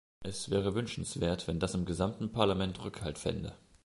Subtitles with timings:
[0.23, 3.53] Es wäre wünschenswert, wenn das im gesamten Parlament Rückhalt fände.